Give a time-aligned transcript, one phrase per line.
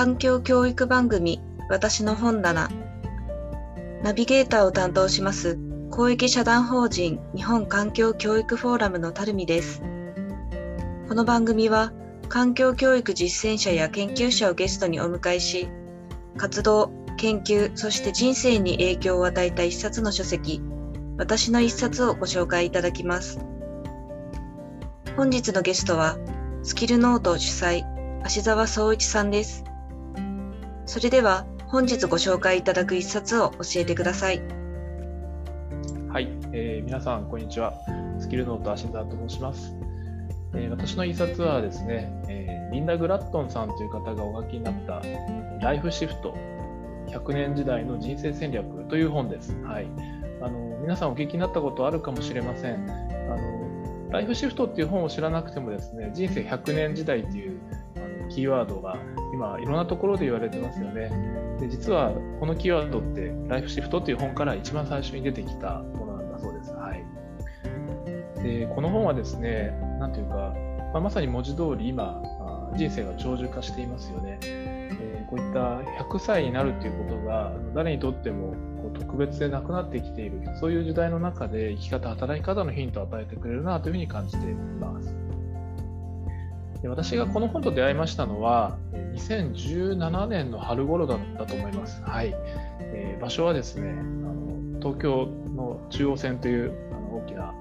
[0.00, 2.70] 環境教育番組私の本棚。
[4.02, 5.58] ナビゲーターを担当します
[5.90, 9.82] 公益社団法人日本環境教育フォーラムのたるみです。
[11.06, 11.92] この番組は
[12.30, 15.68] 環境教育実践者や研究者をゲストにお迎えし
[16.38, 20.62] 活動研究そして人生に影響を与えた一冊の書籍
[21.18, 23.38] 私の一冊をご紹介いただきます。
[25.14, 26.16] 本日のゲストは
[26.62, 27.84] スキルノート主催
[28.24, 29.64] 芦沢総一さんです。
[30.90, 34.42] それでは本日ご紹介いただく一冊を教えてください
[36.08, 37.74] はい、えー、皆さんこんにちは
[38.18, 39.72] スキルノート芦沢と申します
[40.52, 45.00] えー、私の一冊はですね、えー、リンダ・グラットンさんという方がお書きになった
[45.64, 46.34] 「ライフシフト
[47.06, 49.54] 100年時代の人生戦略」という本です。
[49.62, 49.86] はい、
[50.42, 52.90] あの皆さんお聞きになったことあるかもしれません。
[53.30, 57.60] あのライフシフトっていう本を知らなくてもですね人生100年時代っていう
[57.94, 58.96] あのキーワードが
[59.40, 61.10] 今いろんなところで言われてますよね。
[61.58, 66.72] で実はこのキーワードってライフシフトっていう本から一番最初に出てきたものなんだそうです。
[66.72, 67.02] はい、
[68.42, 70.54] でこの本はですねなんていうか、
[70.92, 72.22] まあ、まさに文字通り今、
[72.76, 74.38] 人生が長寿化していますよね。
[74.42, 85.19] えー、こういった100歳になるということが誰にとってもこう特別でなくなってきているそういう時代の中で生き方働き方のヒントを与えてくれるなというふうに感じています
[86.82, 88.78] で私がこの本と出会いましたのは
[89.14, 92.34] 2017年の春頃だったと思います、はい。
[92.80, 97.52] えー、場所はですねあの東京の中央線というあの大きなあ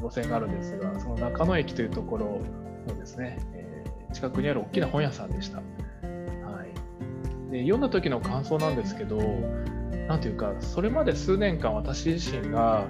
[0.00, 2.40] の路線があるんですが、その中野駅というところ
[2.88, 5.58] のですね、えー、近くにある大きな本屋さんでした。
[5.58, 5.62] は
[7.48, 9.18] い、で読んだ時の感想なんですけど、
[10.08, 12.86] なんていうか、それまで数年間私自身が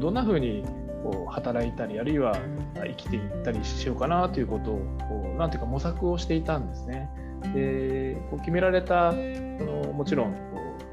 [0.00, 0.64] どんな風に
[1.04, 2.36] こう働いたり、あるいは
[2.74, 7.08] 生きていったりしようかなということをこう、なんていうか模索をしていたんですね。
[7.52, 10.34] でこう決められたそのもちろん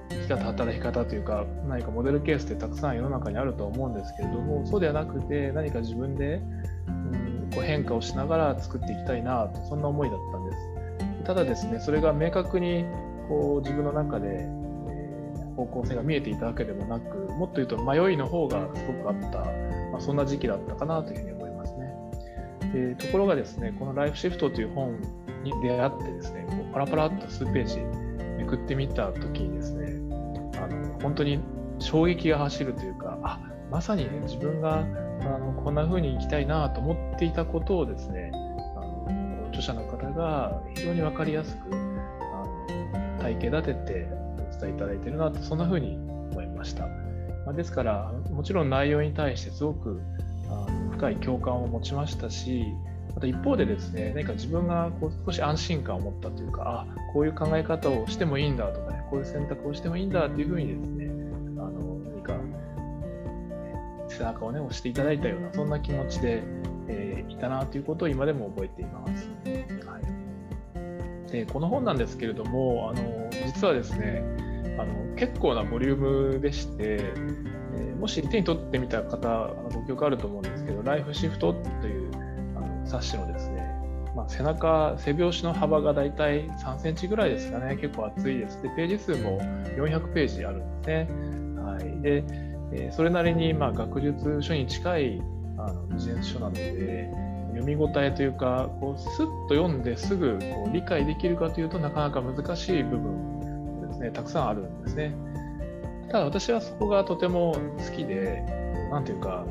[0.09, 6.42] 生き方働き方というか何かモデルケースってたくさん世の中にあると思うんですけれどもそうではなくて何か自分で、
[6.88, 10.58] うん、こう変化をしながら作っていきたいなとそんな思いだったんです
[11.26, 12.86] ただですねそれが明確に
[13.30, 19.45] こう自分の中で、えー、方向性が見えていたわけでもなくもっと言うと迷いの方がすごくあった、ま
[20.02, 21.94] あ、そんな時期だったかなというふうに思いますね。
[22.73, 24.95] でところがですねこの「ライフシフト」という本
[25.44, 27.80] に出会ってですねこうパラパラっと数ページ
[28.38, 29.88] めくってみた時にですね
[30.58, 31.40] あの本当に
[31.80, 34.84] 衝撃が走るというかあまさにね自分があ
[35.38, 38.32] のこんな風に生きたいなと思っていたことをですね
[38.76, 41.78] あの著者の方が非常に分かりやすくあ
[43.17, 44.08] の体系立てて
[44.38, 45.98] お伝えいただいているなとそんな風に、
[47.46, 50.02] まあ、ですからもちろん内容に対してすごく
[50.50, 52.66] あの深い共感を持ちましたし
[53.16, 61.06] また一方でですね何か自分がこう少し安心感を持ったというかあこういう考え方をしてもいいんだとかねこういう選択をしてもいいんだというふうにですね
[61.58, 62.34] あの何か
[64.08, 66.44] 背中をね押していただいたようなそんな気持ちで、
[66.88, 69.30] えー、いたなということを今でも覚えています。
[69.88, 70.00] は
[71.28, 74.23] い、でこの本なんですけれどもあの実はですね
[74.77, 82.11] あの結構なボリュームでして、えー、もし手に取ってみた方あのご記憶あると思うんですけど「ライフシフト」という
[82.55, 83.81] あの冊子のですね、
[84.15, 88.61] まあ、背中、背拍子の幅がだいたい3センチぐらいですかね、結構厚いです。
[88.61, 89.39] で、ページ数も
[89.77, 91.08] 400ページあるんですね。
[91.61, 92.23] はい、で、
[92.73, 95.21] えー、それなりにまあ学術書に近い
[95.58, 97.10] あのビジネス書なので、
[97.54, 103.41] 読み応えというか、こうスッと読んですぐこう理解できるかというとなかなか難しい部分
[104.02, 105.16] ね、たくさんあるんですね。
[106.08, 108.44] ただ私はそこがとても好きで、
[108.92, 109.45] なんていうか、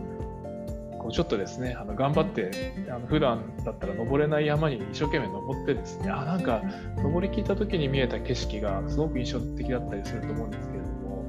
[1.00, 2.50] こうちょっとですねあの頑張って
[2.90, 6.62] あの普段だったら登れない山に一生懸命登ってですねあなんか
[6.98, 11.24] 登りきった時に見えた景色がすごく印象的だったりすると思うんですけれども、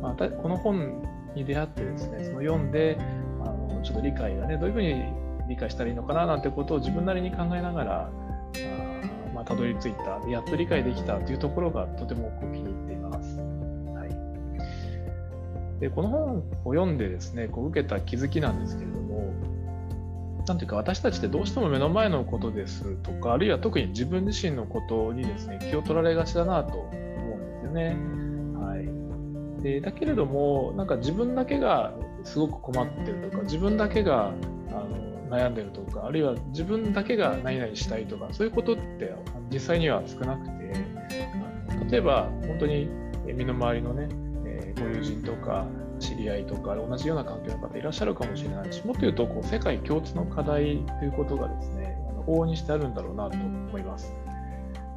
[0.00, 1.02] まあ、この本
[1.34, 2.96] に出会ってですねその読んで
[3.40, 5.04] あのちょっと理解がねどういうふうに
[5.48, 8.10] 理解したらいいのかななんてことを自分なりに考えながら
[8.64, 8.85] まあ、
[9.46, 13.38] たどり着いたやっと理解できたというところがとても気に入っています。
[13.38, 14.06] は
[15.78, 18.96] い、でこの本を読んでですねこう受けた気づきなんですけれど
[20.46, 27.96] なんていうか私たちってどうしても目の前のことですとかあるいは特に自分自身のことにですね気を取られがちだなと思うんですよね。
[28.64, 28.76] は
[29.60, 34.28] い、でだけれどもなんか自分だけがすごく困ってるとか自分だけが
[34.70, 39.14] あの悩んでるとかあるいは自分だけが何々したいとかそういうことって
[39.50, 40.74] 実際には少なくて
[41.90, 42.88] 例えば本当に
[43.26, 44.08] 身の回りのね
[44.78, 45.66] ご友人とか
[45.98, 51.96] 知り合いとか同じような環境の方いらっしゃるかもしれないしもっと言うとこう世界共通の課題ということがですね
[52.26, 54.12] 往々にしてあるんだろうなと思います。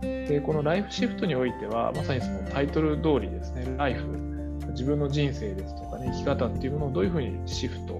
[0.02, 4.06] でこのライフシフトにおいてはまさにそのタイトル通りですねライフ
[4.72, 8.00] 自分の人生ですとかね生き方っていうものをどういうふうにシフト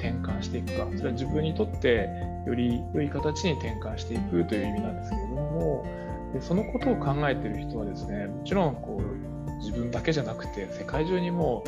[0.00, 2.08] 転換していくかそれは自分にとって
[2.46, 5.84] より良い形に転換していくという意味なんですけれども
[6.32, 11.64] でそのことを考えてる人はですねもちろんこう自分だけじゃなくて世界中にも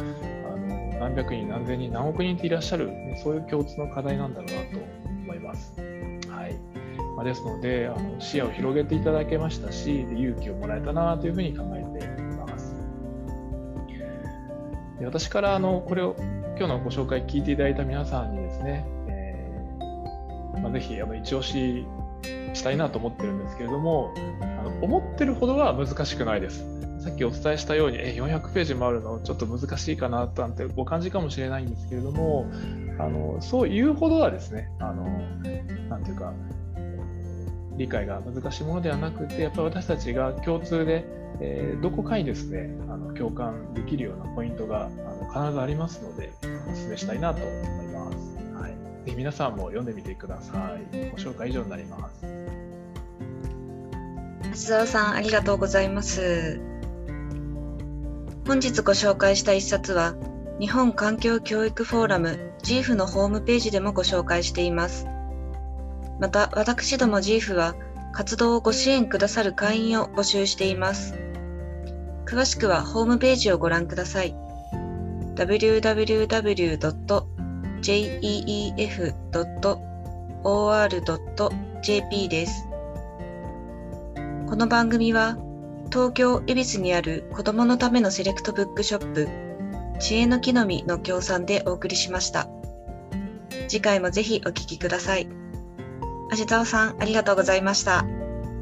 [0.47, 4.85] あの何百人何千人何億人っていらっしゃる、ね、そういう共通の課題なんだろうなと
[5.25, 5.75] 思います。
[6.29, 6.55] はい
[7.17, 12.75] まあ、ですのであの視野を広げていただけましたし勇気をもらえたなというふうに考えています。
[14.99, 16.17] で私からあのこれを
[16.59, 21.85] 今日のご紹介聞いていただいた皆さんにですね、えーまあ、ぜひあの一押し
[22.55, 26.83] したいなと思ってるんですけれどもあの思ってるほどは難しくないです。
[27.03, 32.49] さっきお伝えしたようにえ400ページもあるのちょっと難しいかななんてご感じかもしれないんですけれども
[33.01, 35.03] あのそういうほどはですねあの
[35.89, 36.33] なんていうか
[37.77, 41.05] 理解が難しいものではなくてやっぱり私たちが共通で、
[41.41, 48.17] えー、どこかにですねあの共感できるようなポイントがあの必ずありますのでお勧めしたいなと思います。
[48.61, 48.73] はい、
[49.07, 51.11] ぜひ皆さんも読んでみてください。
[51.11, 52.27] ご紹介以上になります。
[54.51, 56.61] 橋沢さんありがとうございます。
[58.47, 60.15] 本日ご紹介した一冊は
[60.61, 65.07] 日本環境教育フォーラム GIF のホームページでもご紹介しています。
[66.21, 67.75] また私ども GIF は
[68.13, 71.15] 活動をご支援くださる会員を募集しています。
[72.27, 74.35] 詳しくはホームページをご覧ください。
[75.35, 76.29] www.jeef.or.jp
[82.29, 82.69] です。
[84.49, 85.39] この番組は
[85.91, 89.29] 東京恵比寿にある子供のためのセレクトブックショップ
[89.99, 92.49] 知恵の木の実の協賛でお送りしました。
[93.69, 95.42] 次回もぜひお聴きください。
[96.33, 97.99] 味田さん、ありがとうございました。
[97.99, 98.07] あ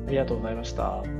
[0.08, 1.19] りがとうございました。